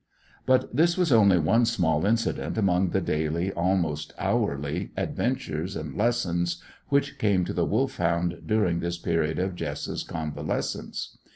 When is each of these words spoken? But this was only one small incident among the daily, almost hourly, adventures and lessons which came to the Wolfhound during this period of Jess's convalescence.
But 0.47 0.75
this 0.75 0.97
was 0.97 1.11
only 1.11 1.37
one 1.37 1.63
small 1.63 2.07
incident 2.07 2.57
among 2.57 2.89
the 2.89 3.01
daily, 3.01 3.51
almost 3.53 4.13
hourly, 4.17 4.89
adventures 4.97 5.75
and 5.75 5.95
lessons 5.95 6.59
which 6.89 7.19
came 7.19 7.45
to 7.45 7.53
the 7.53 7.65
Wolfhound 7.65 8.41
during 8.47 8.79
this 8.79 8.97
period 8.97 9.37
of 9.37 9.53
Jess's 9.53 10.01
convalescence. 10.01 11.19